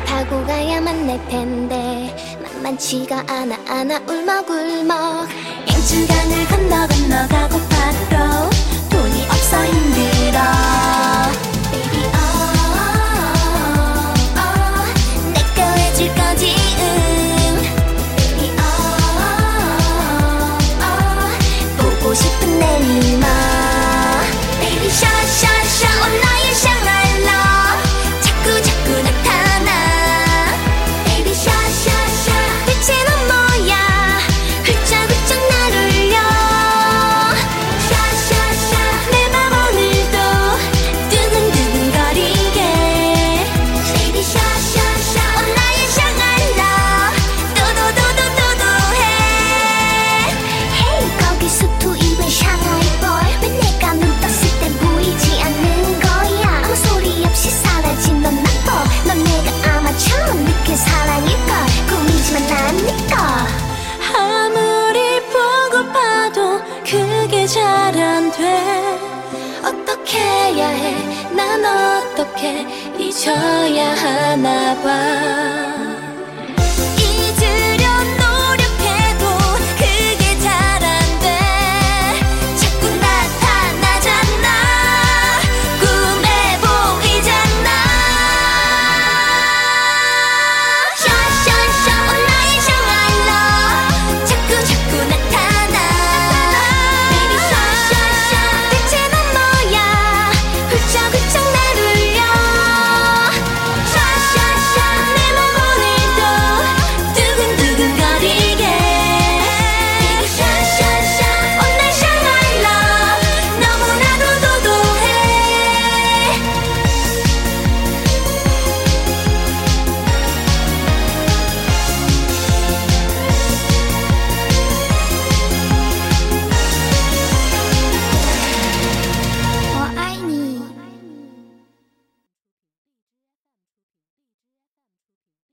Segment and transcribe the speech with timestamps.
[0.00, 5.28] 널 타고 가야만 내 텐데 만만치가 않아 안아 울먹울먹.
[5.68, 7.19] 앵춘강을 건너 건너
[72.40, 72.66] 어떻게
[72.98, 75.89] 잊어야 하나 봐.